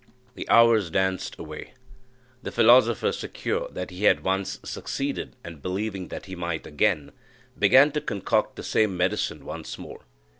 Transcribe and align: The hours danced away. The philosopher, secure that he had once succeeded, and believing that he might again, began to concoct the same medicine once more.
The 0.33 0.49
hours 0.49 0.89
danced 0.89 1.37
away. 1.37 1.73
The 2.41 2.51
philosopher, 2.51 3.11
secure 3.11 3.69
that 3.69 3.91
he 3.91 4.05
had 4.05 4.23
once 4.23 4.57
succeeded, 4.65 5.35
and 5.43 5.61
believing 5.61 6.07
that 6.07 6.25
he 6.25 6.35
might 6.35 6.65
again, 6.65 7.11
began 7.55 7.91
to 7.91 8.01
concoct 8.01 8.55
the 8.55 8.63
same 8.63 8.97
medicine 8.97 9.45
once 9.45 9.77
more. 9.77 10.01